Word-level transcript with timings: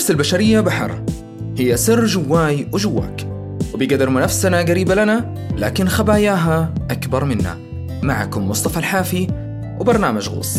النفس 0.00 0.10
البشرية 0.10 0.60
بحر. 0.60 1.04
هي 1.58 1.76
سر 1.76 2.06
جواي 2.06 2.66
وجواك. 2.72 3.26
وبقدر 3.74 4.10
ما 4.10 4.20
نفسنا 4.20 4.58
قريبة 4.58 4.94
لنا 4.94 5.34
لكن 5.56 5.88
خباياها 5.88 6.74
أكبر 6.90 7.24
منا. 7.24 7.58
معكم 8.02 8.48
مصطفى 8.48 8.76
الحافي 8.76 9.26
وبرنامج 9.80 10.28
غوص. 10.28 10.58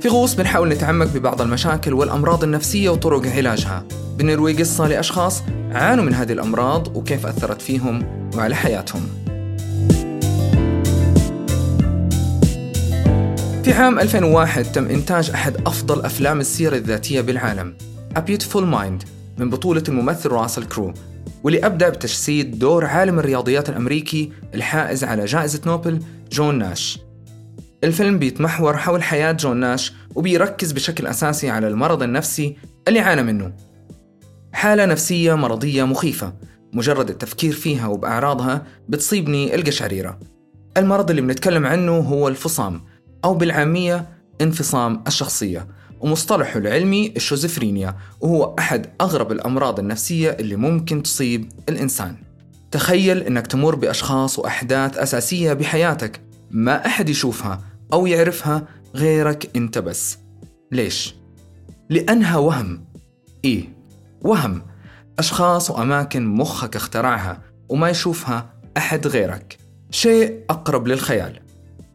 في 0.00 0.08
غوص 0.08 0.34
بنحاول 0.34 0.68
نتعمق 0.68 1.06
ببعض 1.06 1.40
المشاكل 1.40 1.92
والأمراض 1.92 2.44
النفسية 2.44 2.90
وطرق 2.90 3.26
علاجها. 3.26 3.84
بنروي 4.18 4.52
قصة 4.52 4.88
لأشخاص 4.88 5.42
عانوا 5.72 6.04
من 6.04 6.14
هذه 6.14 6.32
الأمراض 6.32 6.96
وكيف 6.96 7.26
أثرت 7.26 7.62
فيهم 7.62 8.28
وعلى 8.36 8.54
حياتهم. 8.54 9.21
في 13.64 13.72
عام 13.72 13.98
2001 13.98 14.72
تم 14.72 14.86
إنتاج 14.86 15.30
أحد 15.30 15.56
أفضل 15.66 16.04
أفلام 16.04 16.40
السيرة 16.40 16.76
الذاتية 16.76 17.20
بالعالم 17.20 17.76
A 18.14 18.18
Beautiful 18.18 18.62
Mind 18.74 19.06
من 19.38 19.50
بطولة 19.50 19.82
الممثل 19.88 20.28
راسل 20.28 20.64
كرو 20.64 20.94
واللي 21.42 21.66
أبدع 21.66 21.88
بتجسيد 21.88 22.58
دور 22.58 22.84
عالم 22.84 23.18
الرياضيات 23.18 23.68
الأمريكي 23.68 24.32
الحائز 24.54 25.04
على 25.04 25.24
جائزة 25.24 25.60
نوبل 25.66 26.02
جون 26.32 26.58
ناش. 26.58 26.98
الفيلم 27.84 28.18
بيتمحور 28.18 28.76
حول 28.76 29.02
حياة 29.02 29.32
جون 29.32 29.56
ناش 29.56 29.92
وبيركز 30.14 30.72
بشكل 30.72 31.06
أساسي 31.06 31.50
على 31.50 31.68
المرض 31.68 32.02
النفسي 32.02 32.56
اللي 32.88 33.00
عانى 33.00 33.22
منه. 33.22 33.52
حالة 34.52 34.86
نفسية 34.86 35.34
مرضية 35.34 35.84
مخيفة 35.84 36.32
مجرد 36.72 37.10
التفكير 37.10 37.52
فيها 37.52 37.86
وبأعراضها 37.86 38.66
بتصيبني 38.88 39.54
القشعريرة. 39.54 40.18
المرض 40.76 41.10
اللي 41.10 41.22
بنتكلم 41.22 41.66
عنه 41.66 41.96
هو 41.98 42.28
الفصام 42.28 42.91
أو 43.24 43.34
بالعامية 43.34 44.08
انفصام 44.40 45.04
الشخصية. 45.06 45.66
ومصطلحه 46.00 46.58
العلمي 46.58 47.12
الشوزفرينيا 47.16 47.96
وهو 48.20 48.54
أحد 48.58 48.86
أغرب 49.00 49.32
الأمراض 49.32 49.78
النفسية 49.78 50.30
اللي 50.30 50.56
ممكن 50.56 51.02
تصيب 51.02 51.52
الإنسان. 51.68 52.16
تخيل 52.70 53.18
أنك 53.18 53.46
تمر 53.46 53.74
بأشخاص 53.74 54.38
وأحداث 54.38 54.98
أساسية 54.98 55.52
بحياتك 55.52 56.20
ما 56.50 56.86
أحد 56.86 57.08
يشوفها 57.08 57.60
أو 57.92 58.06
يعرفها 58.06 58.66
غيرك 58.94 59.50
أنت 59.56 59.78
بس. 59.78 60.18
ليش؟ 60.72 61.14
لأنها 61.90 62.36
وهم. 62.36 62.84
إيه 63.44 63.64
وهم. 64.20 64.62
أشخاص 65.18 65.70
وأماكن 65.70 66.26
مخك 66.26 66.76
اخترعها 66.76 67.42
وما 67.68 67.90
يشوفها 67.90 68.54
أحد 68.76 69.06
غيرك. 69.06 69.58
شيء 69.90 70.44
أقرب 70.50 70.88
للخيال. 70.88 71.41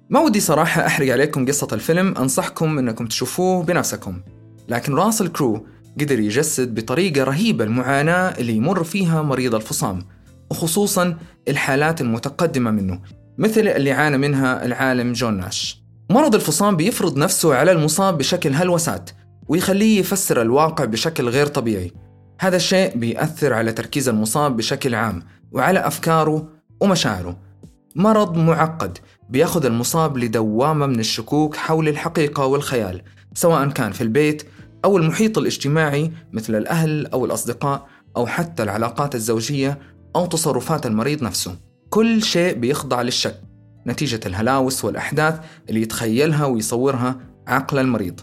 ما 0.10 0.20
ودي 0.20 0.40
صراحة 0.40 0.86
أحرق 0.86 1.12
عليكم 1.12 1.46
قصة 1.46 1.68
الفيلم 1.74 2.14
أنصحكم 2.18 2.80
أنكم 2.80 3.06
تشوفوه 3.06 3.64
بنفسكم. 3.64 4.22
لكن 4.70 4.94
راسل 4.94 5.28
كرو 5.28 5.66
قدر 6.00 6.20
يجسد 6.20 6.76
بطريقة 6.76 7.24
رهيبة 7.24 7.64
المعاناة 7.64 8.30
اللي 8.40 8.54
يمر 8.54 8.84
فيها 8.84 9.22
مريض 9.22 9.56
الفصام 9.56 10.06
وخصوصا 10.52 11.18
الحالات 11.48 12.02
المتقدمة 12.02 12.72
منه 12.72 13.02
مثل 13.38 13.68
اللي 13.68 13.92
عانى 13.92 14.18
منها 14.18 14.66
العالم 14.66 15.14
جون 15.14 15.38
ناش. 15.38 15.84
مرض 16.10 16.36
الفصام 16.36 16.76
بيفرض 16.76 17.18
نفسه 17.18 17.56
على 17.56 17.72
المصاب 17.72 18.18
بشكل 18.18 18.54
هلوسات 18.54 19.10
ويخليه 19.48 20.00
يفسر 20.00 20.42
الواقع 20.42 20.86
بشكل 20.86 21.30
غير 21.30 21.48
طبيعي. 21.48 21.92
هذا 22.40 22.56
الشيء 22.56 22.98
بيأثر 22.98 23.54
على 23.54 23.72
تركيز 23.72 24.10
المصاب 24.10 24.58
بشكل 24.58 24.96
عام 24.96 25.24
وعلى 25.52 25.80
أفكاره 25.80 26.50
ومشاعره. 26.82 27.47
مرض 27.98 28.38
معقد 28.38 28.98
بياخذ 29.30 29.66
المصاب 29.66 30.18
لدوامة 30.18 30.86
من 30.86 31.00
الشكوك 31.00 31.56
حول 31.56 31.88
الحقيقة 31.88 32.46
والخيال 32.46 33.02
سواء 33.34 33.70
كان 33.70 33.92
في 33.92 34.02
البيت 34.02 34.44
أو 34.86 34.98
المحيط 34.98 35.38
الاجتماعي 35.38 36.12
مثل 36.34 36.56
الأهل 36.56 37.08
أو 37.08 37.26
الأصدقاء 37.26 37.88
أو 38.18 38.28
حتى 38.28 38.64
العلاقات 38.64 39.16
الزوجية 39.16 39.80
أو 40.16 40.26
تصرفات 40.26 40.86
المريض 40.86 41.24
نفسه. 41.24 41.56
كل 41.90 42.24
شيء 42.24 42.54
بيخضع 42.54 43.02
للشك 43.02 43.42
نتيجة 43.88 44.20
الهلاوس 44.26 44.86
والأحداث 44.86 45.40
اللي 45.70 45.82
يتخيلها 45.82 46.46
ويصورها 46.46 47.20
عقل 47.48 47.80
المريض. 47.80 48.20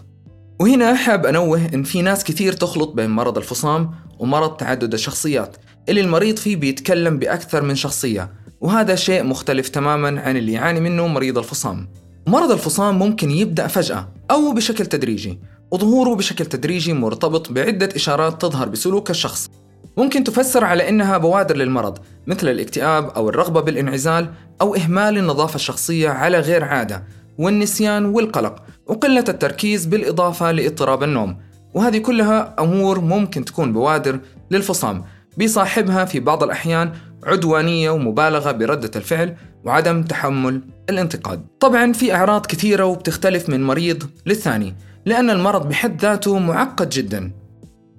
وهنا 0.59 0.95
حاب 0.95 1.25
أنوه 1.25 1.69
إن 1.73 1.83
في 1.83 2.01
ناس 2.01 2.23
كثير 2.23 2.53
تخلط 2.53 2.93
بين 2.93 3.09
مرض 3.09 3.37
الفصام 3.37 3.91
ومرض 4.19 4.57
تعدد 4.57 4.93
الشخصيات 4.93 5.57
اللي 5.89 6.01
المريض 6.01 6.37
فيه 6.37 6.55
بيتكلم 6.55 7.19
بأكثر 7.19 7.61
من 7.61 7.75
شخصية. 7.75 8.44
وهذا 8.65 8.95
شيء 8.95 9.23
مختلف 9.23 9.69
تماما 9.69 10.21
عن 10.21 10.37
اللي 10.37 10.53
يعاني 10.53 10.79
منه 10.79 11.07
مريض 11.07 11.37
الفصام. 11.37 11.87
مرض 12.27 12.51
الفصام 12.51 12.99
ممكن 12.99 13.31
يبدأ 13.31 13.67
فجأة 13.67 14.07
أو 14.31 14.51
بشكل 14.51 14.85
تدريجي 14.85 15.39
وظهوره 15.71 16.15
بشكل 16.15 16.45
تدريجي 16.45 16.93
مرتبط 16.93 17.51
بعدة 17.51 17.89
إشارات 17.95 18.41
تظهر 18.41 18.69
بسلوك 18.69 19.09
الشخص. 19.09 19.49
ممكن 19.97 20.23
تفسر 20.23 20.63
على 20.63 20.89
إنها 20.89 21.17
بوادر 21.17 21.57
للمرض 21.57 21.97
مثل 22.27 22.47
الاكتئاب 22.47 23.09
أو 23.09 23.29
الرغبة 23.29 23.61
بالانعزال 23.61 24.29
أو 24.61 24.75
إهمال 24.75 25.17
النظافة 25.17 25.55
الشخصية 25.55 26.09
على 26.09 26.39
غير 26.39 26.63
عادة 26.63 27.03
والنسيان 27.37 28.05
والقلق 28.05 28.63
وقلة 28.87 29.25
التركيز 29.29 29.85
بالإضافة 29.85 30.51
لاضطراب 30.51 31.03
النوم. 31.03 31.37
وهذه 31.73 31.97
كلها 31.97 32.55
أمور 32.59 32.99
ممكن 32.99 33.45
تكون 33.45 33.73
بوادر 33.73 34.19
للفصام 34.51 35.03
بيصاحبها 35.37 36.05
في 36.05 36.19
بعض 36.19 36.43
الأحيان 36.43 36.91
عدوانية 37.25 37.89
ومبالغة 37.89 38.51
بردة 38.51 38.91
الفعل 38.95 39.35
وعدم 39.63 40.03
تحمل 40.03 40.61
الانتقاد. 40.89 41.45
طبعا 41.59 41.93
في 41.93 42.13
أعراض 42.13 42.45
كثيرة 42.45 42.85
وبتختلف 42.85 43.49
من 43.49 43.63
مريض 43.63 44.03
للثاني 44.25 44.75
لأن 45.05 45.29
المرض 45.29 45.69
بحد 45.69 46.01
ذاته 46.01 46.39
معقد 46.39 46.89
جدا. 46.89 47.31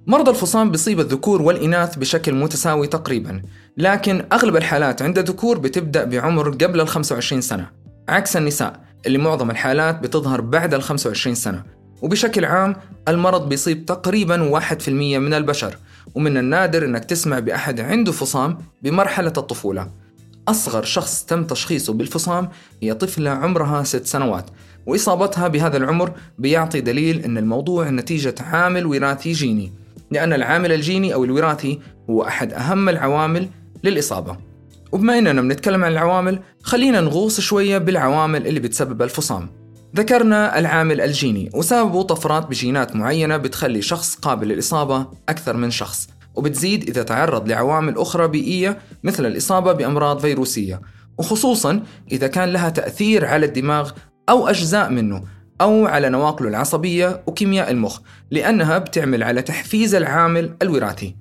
مرض 0.07 0.29
الفصام 0.29 0.71
بيصيب 0.71 0.99
الذكور 0.99 1.41
والإناث 1.41 1.95
بشكل 1.95 2.33
متساوي 2.33 2.87
تقريبا 2.87 3.41
لكن 3.77 4.25
أغلب 4.33 4.55
الحالات 4.55 5.01
عند 5.01 5.17
الذكور 5.17 5.57
بتبدأ 5.57 6.03
بعمر 6.03 6.49
قبل 6.49 6.81
ال 6.81 6.87
25 6.87 7.41
سنة 7.41 7.69
عكس 8.09 8.37
النساء 8.37 8.79
اللي 9.05 9.17
معظم 9.17 9.51
الحالات 9.51 9.99
بتظهر 9.99 10.41
بعد 10.41 10.73
ال 10.73 10.83
25 10.83 11.35
سنة. 11.35 11.63
وبشكل 12.01 12.45
عام 12.45 12.75
المرض 13.07 13.49
بيصيب 13.49 13.85
تقريبا 13.85 14.41
1% 14.41 14.89
من 14.89 15.33
البشر. 15.33 15.77
ومن 16.15 16.37
النادر 16.37 16.85
إنك 16.85 17.05
تسمع 17.05 17.39
بأحد 17.39 17.79
عنده 17.79 18.11
فصام 18.11 18.57
بمرحلة 18.81 19.33
الطفولة. 19.37 19.91
أصغر 20.47 20.83
شخص 20.83 21.25
تم 21.25 21.43
تشخيصه 21.43 21.93
بالفصام 21.93 22.49
هي 22.81 22.93
طفلة 22.93 23.29
عمرها 23.29 23.83
ست 23.83 24.05
سنوات، 24.05 24.45
وإصابتها 24.85 25.47
بهذا 25.47 25.77
العمر 25.77 26.11
بيعطي 26.39 26.81
دليل 26.81 27.19
إن 27.19 27.37
الموضوع 27.37 27.89
نتيجة 27.89 28.35
عامل 28.39 28.85
وراثي 28.85 29.31
جيني، 29.31 29.73
لأن 30.11 30.33
العامل 30.33 30.71
الجيني 30.71 31.13
أو 31.13 31.23
الوراثي 31.23 31.79
هو 32.09 32.23
أحد 32.23 32.53
أهم 32.53 32.89
العوامل 32.89 33.49
للإصابة. 33.83 34.37
وبما 34.91 35.19
إننا 35.19 35.41
بنتكلم 35.41 35.83
عن 35.83 35.91
العوامل، 35.91 36.39
خلينا 36.63 37.01
نغوص 37.01 37.39
شوية 37.39 37.77
بالعوامل 37.77 38.47
اللي 38.47 38.59
بتسبب 38.59 39.01
الفصام. 39.01 39.49
ذكرنا 39.97 40.59
العامل 40.59 41.01
الجيني 41.01 41.49
وسببه 41.53 42.01
طفرات 42.01 42.47
بجينات 42.47 42.95
معينة 42.95 43.37
بتخلي 43.37 43.81
شخص 43.81 44.15
قابل 44.15 44.47
للإصابة 44.47 45.07
أكثر 45.29 45.57
من 45.57 45.71
شخص 45.71 46.07
وبتزيد 46.35 46.89
إذا 46.89 47.03
تعرض 47.03 47.49
لعوامل 47.49 47.97
أخرى 47.97 48.27
بيئية 48.27 48.77
مثل 49.03 49.25
الإصابة 49.25 49.71
بأمراض 49.73 50.19
فيروسية 50.19 50.81
وخصوصا 51.17 51.83
إذا 52.11 52.27
كان 52.27 52.49
لها 52.49 52.69
تأثير 52.69 53.25
على 53.25 53.45
الدماغ 53.45 53.91
أو 54.29 54.47
أجزاء 54.47 54.89
منه 54.89 55.23
أو 55.61 55.85
على 55.85 56.09
نواقله 56.09 56.49
العصبية 56.49 57.23
وكيمياء 57.27 57.71
المخ 57.71 57.99
لأنها 58.31 58.77
بتعمل 58.77 59.23
على 59.23 59.41
تحفيز 59.41 59.95
العامل 59.95 60.55
الوراثي. 60.61 61.15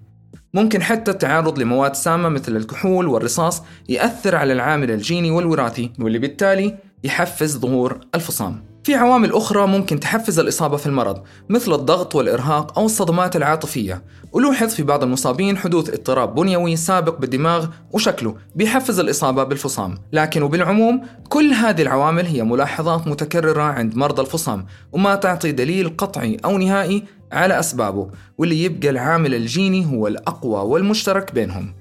ممكن 0.55 0.82
حتى 0.82 1.11
التعرض 1.11 1.58
لمواد 1.58 1.94
سامة 1.94 2.28
مثل 2.28 2.56
الكحول 2.56 3.06
والرصاص 3.06 3.62
يأثر 3.88 4.37
على 4.37 4.52
العامل 4.52 4.90
الجيني 4.90 5.31
والوراثي 5.31 5.93
واللي 5.99 6.19
بالتالي 6.19 6.76
يحفز 7.04 7.58
ظهور 7.58 7.98
الفصام. 8.14 8.64
في 8.84 8.94
عوامل 8.94 9.32
أخرى 9.32 9.66
ممكن 9.66 10.00
تحفز 10.00 10.38
الإصابة 10.38 10.76
في 10.76 10.87
المرض 10.87 11.22
مثل 11.48 11.72
الضغط 11.75 12.14
والإرهاق 12.14 12.78
أو 12.78 12.87
الصدمات 12.87 13.37
العاطفية. 13.37 14.02
ولوحظ 14.32 14.69
في 14.69 14.82
بعض 14.82 15.02
المصابين 15.02 15.56
حدوث 15.56 15.90
اضطراب 15.90 16.34
بنيوي 16.34 16.76
سابق 16.76 17.19
بالدماغ 17.19 17.66
وشكله 17.93 18.34
بيحفز 18.54 19.00
الإصابة 19.00 19.44
بالفصام. 19.44 19.94
لكن 20.12 20.43
وبالعموم 20.43 21.02
كل 21.28 21.52
هذه 21.52 21.82
العوامل 21.82 22.26
هي 22.26 22.44
ملاحظات 22.44 23.08
متكررة 23.08 23.62
عند 23.62 23.96
مرضى 23.96 24.22
الفصام 24.22 24.66
وما 24.92 25.14
تعطي 25.14 25.52
دليل 25.52 25.96
قطعي 25.96 26.37
أو 26.44 26.58
نهائي 26.58 27.04
على 27.32 27.58
أسبابه. 27.60 28.10
واللي 28.38 28.62
يبقى 28.62 28.90
العامل 28.90 29.34
الجيني 29.34 29.87
هو 29.87 30.06
الأقوى 30.06 30.60
والمشترك 30.60 31.34
بينهم. 31.34 31.75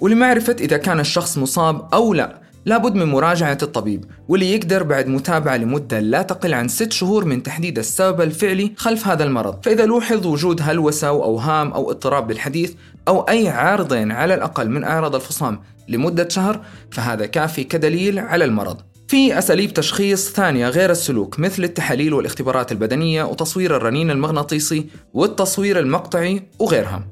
ولمعرفة 0.00 0.56
إذا 0.60 0.76
كان 0.76 1.00
الشخص 1.00 1.38
مصاب 1.38 1.94
أو 1.94 2.14
لا. 2.14 2.41
لابد 2.64 2.94
من 2.94 3.04
مراجعة 3.04 3.58
الطبيب 3.62 4.04
واللي 4.28 4.54
يقدر 4.54 4.82
بعد 4.82 5.06
متابعة 5.06 5.56
لمدة 5.56 6.00
لا 6.00 6.22
تقل 6.22 6.54
عن 6.54 6.68
ست 6.68 6.92
شهور 6.92 7.24
من 7.24 7.42
تحديد 7.42 7.78
السبب 7.78 8.20
الفعلي 8.20 8.72
خلف 8.76 9.08
هذا 9.08 9.24
المرض. 9.24 9.64
فإذا 9.64 9.86
لوحظ 9.86 10.26
وجود 10.26 10.60
هلوسة 10.62 11.08
أو 11.08 11.24
أوهام 11.24 11.72
أو 11.72 11.90
اضطراب 11.90 12.26
بالحديث 12.26 12.72
أو 13.08 13.20
أي 13.20 13.48
عارضين 13.48 14.12
على 14.12 14.34
الأقل 14.34 14.68
من 14.68 14.84
أعراض 14.84 15.14
الفصام 15.14 15.60
لمدة 15.88 16.28
شهر 16.28 16.60
فهذا 16.90 17.26
كافي 17.26 17.64
كدليل 17.64 18.18
على 18.18 18.44
المرض. 18.44 18.76
في 19.08 19.38
أساليب 19.38 19.72
تشخيص 19.74 20.32
ثانية 20.32 20.68
غير 20.68 20.90
السلوك 20.90 21.38
مثل 21.38 21.64
التحاليل 21.64 22.14
والاختبارات 22.14 22.72
البدنية 22.72 23.24
وتصوير 23.24 23.76
الرنين 23.76 24.10
المغناطيسي 24.10 24.86
والتصوير 25.14 25.78
المقطعي 25.78 26.42
وغيرها. 26.58 27.04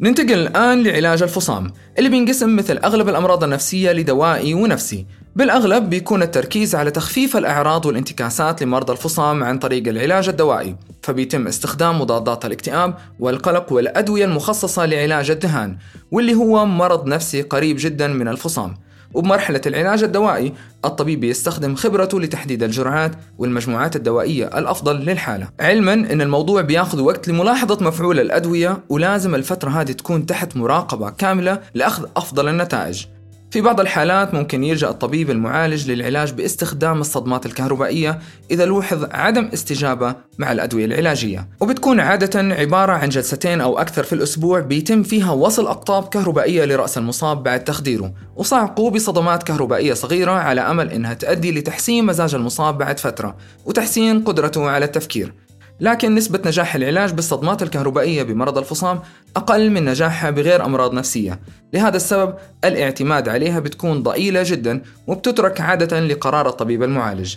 ننتقل 0.00 0.32
الآن 0.32 0.82
لعلاج 0.82 1.22
الفصام 1.22 1.70
اللي 1.98 2.08
بينقسم 2.08 2.56
مثل 2.56 2.78
أغلب 2.78 3.08
الأمراض 3.08 3.44
النفسية 3.44 3.92
لدوائي 3.92 4.54
ونفسي. 4.54 5.06
بالأغلب 5.36 5.90
بيكون 5.90 6.22
التركيز 6.22 6.74
على 6.74 6.90
تخفيف 6.90 7.36
الأعراض 7.36 7.86
والانتكاسات 7.86 8.62
لمرضى 8.62 8.92
الفصام 8.92 9.44
عن 9.44 9.58
طريق 9.58 9.88
العلاج 9.88 10.28
الدوائي 10.28 10.76
فبيتم 11.02 11.46
استخدام 11.46 12.00
مضادات 12.00 12.44
الاكتئاب 12.44 12.94
والقلق 13.20 13.72
والأدوية 13.72 14.24
المخصصة 14.24 14.86
لعلاج 14.86 15.30
الذهان 15.30 15.76
واللي 16.10 16.34
هو 16.34 16.66
مرض 16.66 17.06
نفسي 17.06 17.42
قريب 17.42 17.76
جدا 17.80 18.08
من 18.08 18.28
الفصام. 18.28 18.74
وبمرحلة 19.14 19.60
العلاج 19.66 20.02
الدوائي 20.02 20.52
الطبيب 20.84 21.24
يستخدم 21.24 21.74
خبرته 21.74 22.20
لتحديد 22.20 22.62
الجرعات 22.62 23.12
والمجموعات 23.38 23.96
الدوائية 23.96 24.46
الأفضل 24.58 24.96
للحالة. 24.96 25.48
علما 25.60 25.92
أن 25.92 26.20
الموضوع 26.20 26.60
بياخذ 26.60 27.00
وقت 27.00 27.28
لملاحظة 27.28 27.84
مفعول 27.84 28.20
الأدوية 28.20 28.78
ولازم 28.88 29.34
الفترة 29.34 29.70
هذه 29.70 29.92
تكون 29.92 30.26
تحت 30.26 30.56
مراقبة 30.56 31.10
كاملة 31.10 31.60
لأخذ 31.74 32.06
أفضل 32.16 32.48
النتائج. 32.48 33.06
في 33.50 33.60
بعض 33.60 33.80
الحالات 33.80 34.34
ممكن 34.34 34.64
يلجأ 34.64 34.90
الطبيب 34.90 35.30
المعالج 35.30 35.90
للعلاج 35.90 36.32
باستخدام 36.32 37.00
الصدمات 37.00 37.46
الكهربائية 37.46 38.18
إذا 38.50 38.64
لوحظ 38.64 39.04
عدم 39.10 39.48
استجابة 39.54 40.14
مع 40.38 40.52
الأدوية 40.52 40.84
العلاجية. 40.84 41.48
وبتكون 41.60 42.00
عادة 42.00 42.54
عبارة 42.54 42.92
عن 42.92 43.08
جلستين 43.08 43.60
أو 43.60 43.78
أكثر 43.78 44.02
في 44.02 44.12
الأسبوع 44.12 44.60
بيتم 44.60 45.02
فيها 45.02 45.30
وصل 45.32 45.66
أقطاب 45.66 46.08
كهربائية 46.08 46.64
لرأس 46.64 46.98
المصاب 46.98 47.42
بعد 47.42 47.64
تخديره. 47.64 48.12
وصعقه 48.36 48.90
بصدمات 48.90 49.42
كهربائية 49.42 49.94
صغيرة 49.94 50.32
على 50.32 50.60
أمل 50.60 50.90
إنها 50.90 51.14
تؤدي 51.14 51.52
لتحسين 51.52 52.06
مزاج 52.06 52.34
المصاب 52.34 52.78
بعد 52.78 52.98
فترة 53.00 53.36
وتحسين 53.64 54.24
قدرته 54.24 54.70
على 54.70 54.84
التفكير. 54.84 55.34
لكن 55.80 56.14
نسبة 56.14 56.40
نجاح 56.46 56.74
العلاج 56.74 57.12
بالصدمات 57.12 57.62
الكهربائية 57.62 58.22
بمرض 58.22 58.58
الفصام 58.58 59.00
أقل 59.36 59.70
من 59.70 59.84
نجاحها 59.84 60.30
بغير 60.30 60.64
أمراض 60.64 60.94
نفسية. 60.94 61.40
لهذا 61.72 61.96
السبب 61.96 62.34
الاعتماد 62.64 63.28
عليها 63.28 63.60
بتكون 63.60 64.02
ضئيلة 64.02 64.42
جدا 64.46 64.82
وبتترك 65.06 65.60
عادة 65.60 66.00
لقرار 66.00 66.48
الطبيب 66.48 66.82
المعالج. 66.82 67.36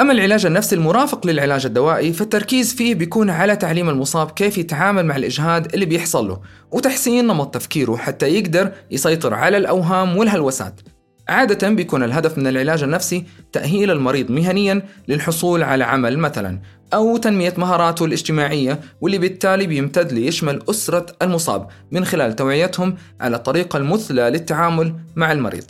أما 0.00 0.12
العلاج 0.12 0.46
النفسي 0.46 0.74
المرافق 0.74 1.26
للعلاج 1.26 1.66
الدوائي 1.66 2.12
فالتركيز 2.12 2.74
فيه 2.74 2.94
بيكون 2.94 3.30
على 3.30 3.56
تعليم 3.56 3.88
المصاب 3.88 4.30
كيف 4.30 4.58
يتعامل 4.58 5.06
مع 5.06 5.16
الإجهاد 5.16 5.74
اللي 5.74 5.86
بيحصل 5.86 6.28
له 6.28 6.40
وتحسين 6.72 7.26
نمط 7.26 7.54
تفكيره 7.54 7.96
حتى 7.96 8.28
يقدر 8.28 8.72
يسيطر 8.90 9.34
على 9.34 9.56
الأوهام 9.56 10.16
والهلوسات. 10.16 10.80
عادة 11.28 11.68
بيكون 11.68 12.02
الهدف 12.02 12.38
من 12.38 12.46
العلاج 12.46 12.82
النفسي 12.82 13.24
تأهيل 13.52 13.90
المريض 13.90 14.30
مهنيا 14.30 14.82
للحصول 15.08 15.62
على 15.62 15.84
عمل 15.84 16.18
مثلا 16.18 16.60
أو 16.94 17.16
تنمية 17.16 17.54
مهاراته 17.58 18.04
الاجتماعية 18.04 18.80
واللي 19.00 19.18
بالتالي 19.18 19.66
بيمتد 19.66 20.12
ليشمل 20.12 20.62
أسرة 20.70 21.06
المصاب 21.22 21.68
من 21.92 22.04
خلال 22.04 22.36
توعيتهم 22.36 22.96
على 23.20 23.36
الطريقة 23.36 23.76
المثلى 23.76 24.30
للتعامل 24.30 24.94
مع 25.16 25.32
المريض. 25.32 25.64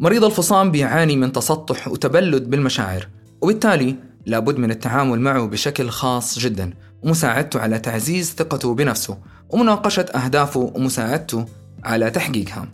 مريض 0.00 0.24
الفصام 0.24 0.70
بيعاني 0.70 1.16
من 1.16 1.32
تسطح 1.32 1.88
وتبلد 1.88 2.50
بالمشاعر 2.50 3.08
وبالتالي 3.40 3.96
لابد 4.26 4.58
من 4.58 4.70
التعامل 4.70 5.20
معه 5.20 5.46
بشكل 5.46 5.88
خاص 5.88 6.38
جدا 6.38 6.72
ومساعدته 7.02 7.60
على 7.60 7.78
تعزيز 7.78 8.34
ثقته 8.38 8.74
بنفسه 8.74 9.18
ومناقشة 9.48 10.02
أهدافه 10.02 10.72
ومساعدته 10.74 11.46
على 11.84 12.10
تحقيقها. 12.10 12.68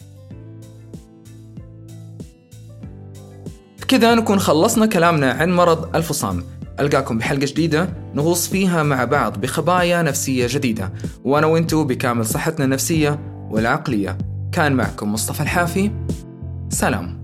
بكذا 3.86 4.14
نكون 4.14 4.38
خلصنا 4.38 4.86
كلامنا 4.86 5.30
عن 5.32 5.52
مرض 5.52 5.96
الفصام. 5.96 6.44
ألقاكم 6.80 7.18
بحلقة 7.18 7.46
جديدة 7.46 7.88
نغوص 8.14 8.48
فيها 8.48 8.82
مع 8.82 9.04
بعض 9.04 9.40
بخبايا 9.40 10.02
نفسية 10.02 10.46
جديدة. 10.50 10.92
وأنا 11.24 11.46
وإنتو 11.46 11.84
بكامل 11.84 12.26
صحتنا 12.26 12.64
النفسية 12.64 13.18
والعقلية. 13.50 14.18
كان 14.52 14.72
معكم 14.72 15.12
مصطفى 15.12 15.40
الحافي. 15.40 15.90
سلام. 16.68 17.15